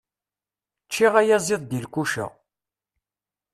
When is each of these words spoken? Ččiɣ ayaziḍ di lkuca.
Ččiɣ 0.85 1.13
ayaziḍ 1.21 1.61
di 1.69 1.79
lkuca. 1.83 2.25